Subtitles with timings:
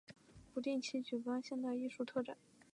[0.51, 2.35] 不定期举办现代艺术特展。